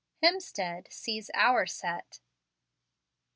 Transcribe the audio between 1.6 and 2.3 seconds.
SET."